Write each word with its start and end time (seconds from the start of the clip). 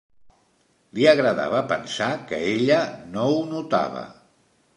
Li 0.99 1.05
agradava 1.11 1.59
pensar 1.73 2.09
que 2.33 2.41
ella 2.55 2.81
no 3.13 3.27
ho 3.37 3.37
notava. 3.53 4.05